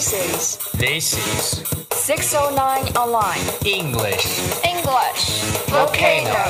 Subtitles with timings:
[0.00, 4.24] This is This is 609 Online English
[4.64, 6.40] English Volcano.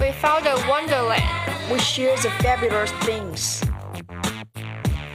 [0.00, 3.62] We found a wonderland We share the fabulous things.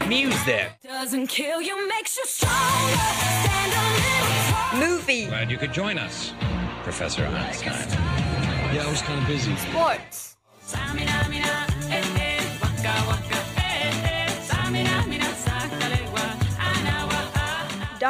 [0.08, 0.70] Music.
[0.84, 2.98] Doesn't kill you, makes you stronger.
[3.42, 4.78] Stand a.
[4.78, 6.32] Movie, Glad you could join us,
[6.84, 7.90] Professor Einstein.
[8.72, 9.56] Yeah, I was kind of busy.
[9.56, 10.38] sports,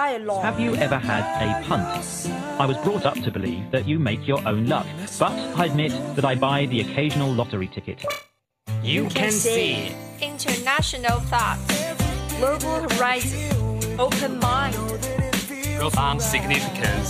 [0.04, 1.88] dialogue, Have you ever had a punt?
[2.60, 4.86] I was brought up to believe that you make your own luck,
[5.18, 5.32] but
[5.62, 8.04] I admit that I buy the occasional lottery ticket.
[8.84, 9.96] You can see.
[10.22, 11.66] international thoughts,
[12.38, 13.48] global horizon,
[13.98, 14.76] open mind.
[15.80, 17.10] Profound significance.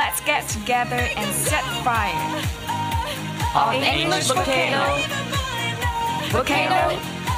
[0.00, 2.20] Let's get together and set fire.
[3.54, 4.84] On English volcano,
[6.30, 6.82] volcano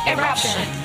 [0.06, 0.81] eruption.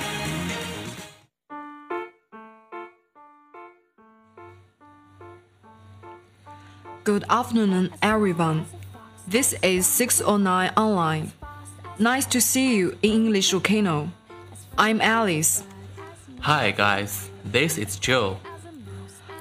[7.07, 8.65] Good afternoon, everyone.
[9.29, 11.31] This is 609 Online.
[11.99, 14.11] Nice to see you in English Volcano.
[14.77, 15.63] I'm Alice.
[16.41, 18.37] Hi guys, this is Joe.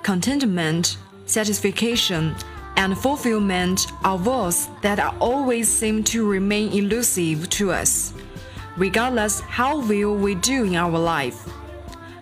[0.05, 2.37] Contentment, satisfaction,
[2.77, 8.14] and fulfillment are words that are always seem to remain elusive to us,
[8.77, 11.48] regardless how well we do in our life.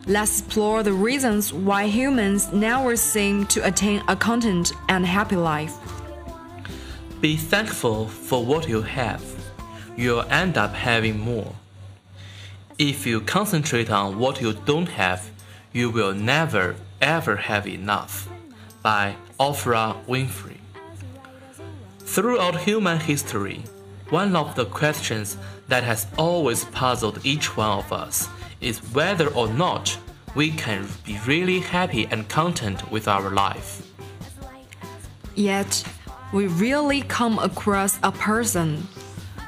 [0.06, 5.74] Let's explore the reasons why humans never seem to attain a content and happy life.
[7.22, 9.24] Be thankful for what you have.
[9.96, 11.54] You'll end up having more.
[12.78, 15.30] If you concentrate on what you don't have,
[15.72, 18.28] you will never ever have enough.
[18.82, 20.58] By Oprah Winfrey.
[22.00, 23.62] Throughout human history,
[24.10, 28.28] one of the questions that has always puzzled each one of us
[28.64, 29.96] is whether or not
[30.34, 33.86] we can be really happy and content with our life.
[35.34, 35.84] Yet,
[36.32, 38.88] we rarely come across a person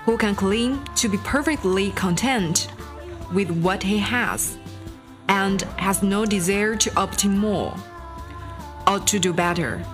[0.04, 2.68] who can claim to be perfectly content
[3.32, 4.56] with what he has
[5.28, 7.74] and has no desire to obtain more
[8.86, 9.84] or to do better.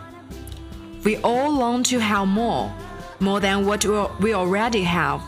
[1.04, 2.72] We all long to have more,
[3.20, 3.84] more than what
[4.20, 5.22] we already have,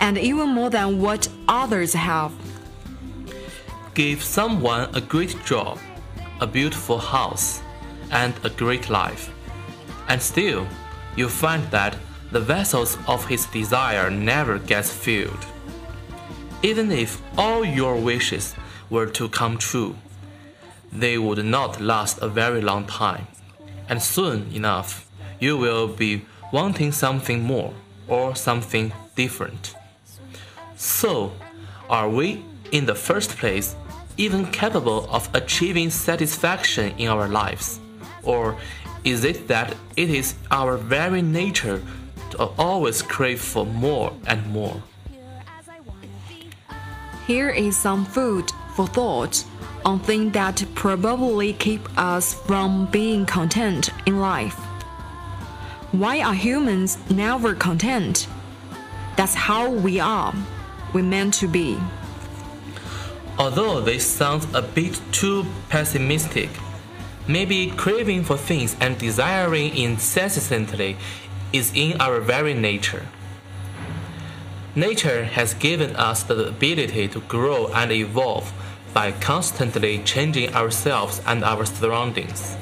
[0.00, 2.32] and even more than what others have.
[3.98, 5.76] Give someone a great job,
[6.40, 7.60] a beautiful house,
[8.12, 9.28] and a great life.
[10.06, 10.68] And still,
[11.16, 11.96] you find that
[12.30, 15.44] the vessels of his desire never gets filled.
[16.62, 18.54] Even if all your wishes
[18.88, 19.96] were to come true,
[20.92, 23.26] they would not last a very long time.
[23.88, 25.10] And soon enough,
[25.40, 27.74] you will be wanting something more
[28.06, 29.74] or something different.
[30.76, 31.32] So,
[31.90, 33.74] are we, in the first place,
[34.18, 37.80] even capable of achieving satisfaction in our lives?
[38.22, 38.56] Or
[39.04, 41.82] is it that it is our very nature
[42.30, 44.82] to always crave for more and more?
[47.26, 49.44] Here is some food for thought
[49.84, 54.54] on things that probably keep us from being content in life.
[55.92, 58.28] Why are humans never content?
[59.16, 60.34] That's how we are.
[60.92, 61.78] We're meant to be.
[63.38, 66.50] Although this sounds a bit too pessimistic,
[67.28, 70.96] maybe craving for things and desiring incessantly
[71.52, 73.06] is in our very nature.
[74.74, 78.52] Nature has given us the ability to grow and evolve
[78.92, 82.56] by constantly changing ourselves and our surroundings.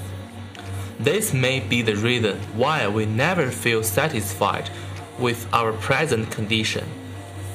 [0.99, 4.71] This may be the reason why we never feel satisfied
[5.19, 6.85] with our present condition,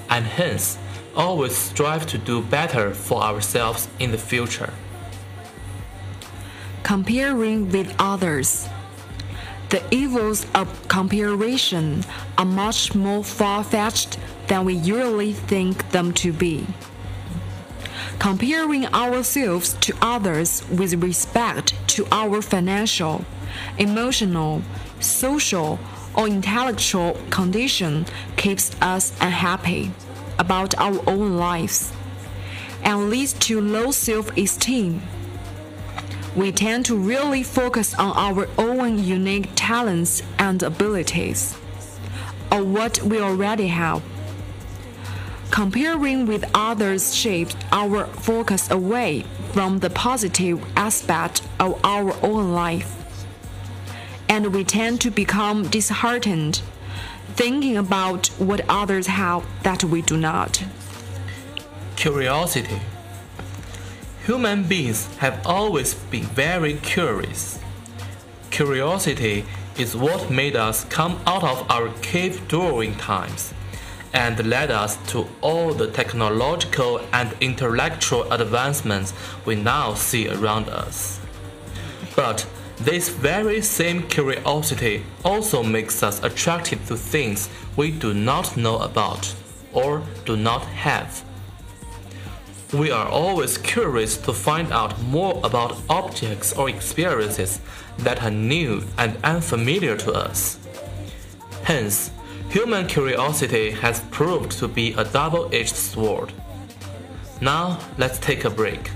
[0.10, 0.78] and hence
[1.16, 4.74] always strive to do better for ourselves in the future.
[6.84, 8.68] Comparing with others.
[9.70, 12.04] The evils of comparison
[12.38, 16.68] are much more far fetched than we usually think them to be.
[18.20, 23.24] Comparing ourselves to others with respect to our financial,
[23.78, 24.62] emotional,
[25.00, 25.80] social,
[26.16, 28.06] or intellectual condition
[28.36, 29.92] keeps us unhappy
[30.40, 31.92] about our own lives
[32.84, 35.02] and leads to low self esteem
[36.36, 41.58] we tend to really focus on our own unique talents and abilities,
[42.50, 44.02] or what we already have.
[45.50, 52.98] Comparing with others shapes our focus away from the positive aspect of our own life.
[54.30, 56.62] And we tend to become disheartened
[57.36, 60.64] thinking about what others have that we do not.
[61.96, 62.82] Curiosity.
[64.26, 67.60] Human beings have always been very curious.
[68.50, 69.46] Curiosity
[69.78, 73.54] is what made us come out of our cave dwelling times
[74.14, 79.14] and led us to all the technological and intellectual advancements
[79.46, 81.20] we now see around us.
[82.16, 82.46] But
[82.84, 89.36] this very same curiosity also makes us attracted to things we do not know about
[89.72, 91.24] or do not have.
[92.74, 97.60] We are always curious to find out more about objects or experiences
[98.00, 100.58] that are new and unfamiliar to us.
[101.64, 102.12] Hence,
[102.50, 106.34] human curiosity has proved to be a double edged sword.
[107.42, 108.90] Now, let's take a break.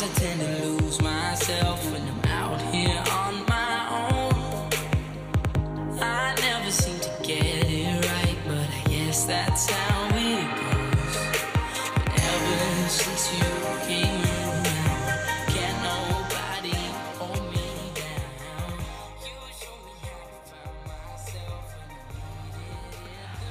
[0.00, 4.70] Sometimes I tend to lose myself when I'm out here on my own.
[6.00, 11.16] I never seem to get it right, but I guess that's how it goes.
[12.06, 13.44] But ever since you
[13.86, 14.20] came.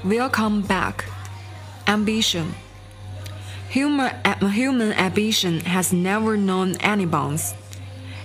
[0.03, 1.05] Welcome back.
[1.85, 2.55] Ambition.
[3.69, 4.11] Human,
[4.49, 7.53] human ambition has never known any bounds.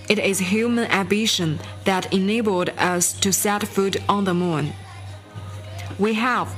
[0.09, 4.73] It is human ambition that enabled us to set foot on the moon.
[5.99, 6.53] We have,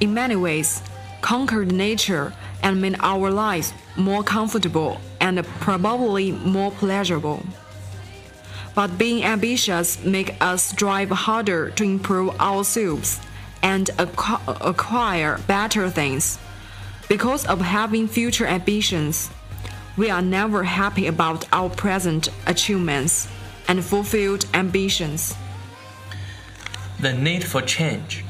[0.00, 0.82] in many ways,
[1.22, 7.42] conquered nature and made our lives more comfortable and probably more pleasurable.
[8.74, 13.18] But being ambitious makes us strive harder to improve ourselves
[13.62, 16.38] and acqu- acquire better things.
[17.10, 19.32] Because of having future ambitions,
[19.96, 23.26] we are never happy about our present achievements
[23.66, 25.34] and fulfilled ambitions.
[27.00, 28.24] The need for change.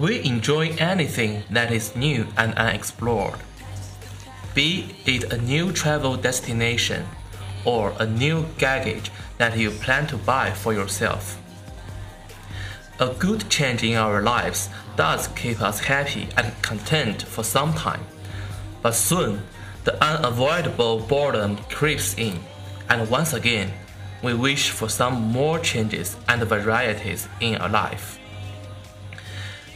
[0.00, 3.38] We enjoy anything that is new and unexplored.
[4.52, 7.06] Be it a new travel destination
[7.64, 11.38] or a new gadget that you plan to buy for yourself.
[12.98, 18.04] A good change in our lives does keep us happy and content for some time.
[18.82, 19.42] But soon,
[19.84, 22.40] the unavoidable boredom creeps in,
[22.88, 23.72] and once again,
[24.22, 28.18] we wish for some more changes and varieties in our life.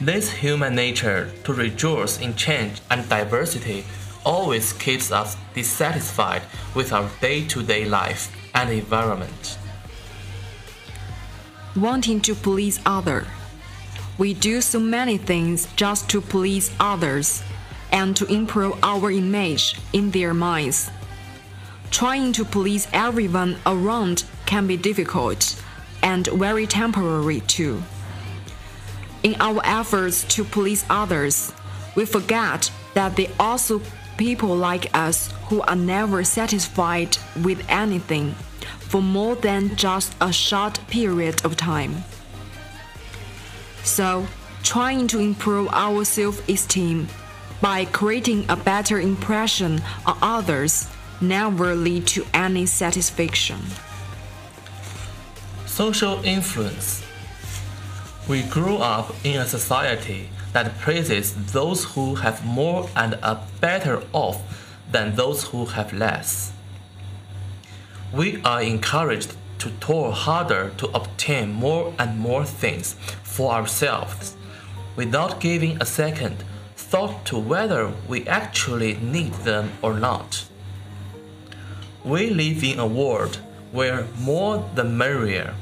[0.00, 3.84] This human nature to rejoice in change and diversity
[4.24, 6.42] always keeps us dissatisfied
[6.74, 9.58] with our day to day life and environment.
[11.76, 13.26] Wanting to please others.
[14.18, 17.42] We do so many things just to please others
[17.92, 20.90] and to improve our image in their minds.
[21.92, 25.62] Trying to please everyone around can be difficult
[26.02, 27.80] and very temporary too.
[29.22, 31.52] In our efforts to please others,
[31.94, 33.80] we forget that they also
[34.16, 38.34] people like us who are never satisfied with anything
[38.80, 42.02] for more than just a short period of time.
[43.88, 44.26] So,
[44.62, 47.08] trying to improve our self esteem
[47.62, 50.86] by creating a better impression on others
[51.22, 53.58] never lead to any satisfaction.
[55.64, 57.02] Social influence.
[58.28, 64.02] We grew up in a society that praises those who have more and are better
[64.12, 64.38] off
[64.92, 66.52] than those who have less.
[68.12, 74.36] We are encouraged to toil harder to obtain more and more things for ourselves
[74.96, 76.44] without giving a second
[76.76, 80.46] thought to whether we actually need them or not.
[82.04, 83.36] We live in a world
[83.72, 85.54] where more the merrier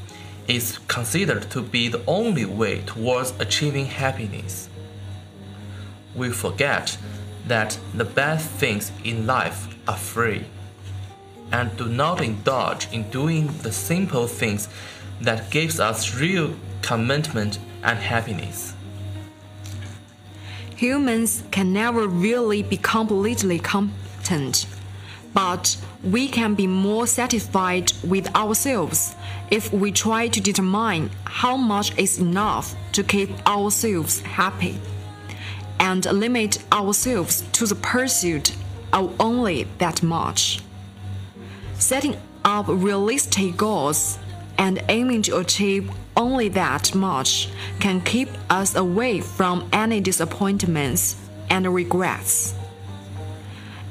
[0.46, 4.68] is considered to be the only way towards achieving happiness.
[6.14, 6.96] We forget
[7.48, 10.46] that the best things in life are free
[11.52, 14.68] and do not indulge in doing the simple things
[15.20, 18.74] that gives us real contentment and happiness.
[20.76, 24.66] Humans can never really be completely content,
[25.32, 29.14] but we can be more satisfied with ourselves
[29.50, 34.78] if we try to determine how much is enough to keep ourselves happy
[35.80, 38.54] and limit ourselves to the pursuit
[38.92, 40.60] of only that much.
[41.86, 44.18] Setting up realistic goals
[44.58, 51.14] and aiming to achieve only that much can keep us away from any disappointments
[51.48, 52.56] and regrets,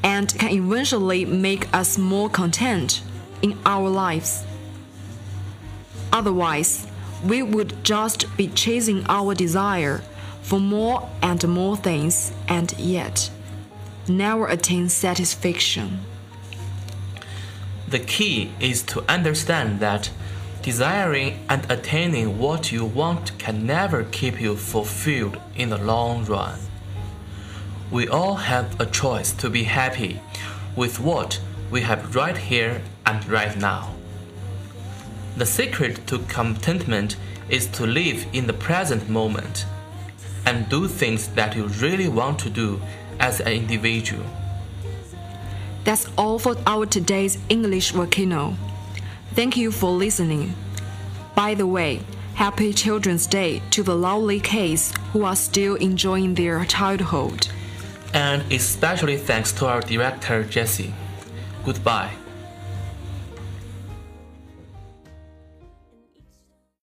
[0.03, 3.01] and can eventually make us more content
[3.41, 4.43] in our lives.
[6.11, 6.87] Otherwise,
[7.25, 10.01] we would just be chasing our desire
[10.41, 13.31] for more and more things and yet
[14.09, 16.01] never attain satisfaction.
[17.87, 20.09] The key is to understand that
[20.63, 26.59] desiring and attaining what you want can never keep you fulfilled in the long run.
[27.91, 30.19] We all have a choice to be happy
[30.75, 31.39] with what
[31.69, 33.93] we have right here and right now.
[35.37, 37.17] The secret to contentment
[37.49, 39.67] is to live in the present moment
[40.47, 42.81] and do things that you really want to do
[43.19, 44.25] as an individual.
[45.85, 48.57] That's all for our today's English volcano.
[49.35, 50.55] Thank you for listening.
[51.35, 52.01] By the way,
[52.33, 57.47] happy Children's Day to the lovely kids who are still enjoying their childhood.
[58.13, 60.93] And especially thanks to our director Jesse.
[61.63, 62.11] Goodbye.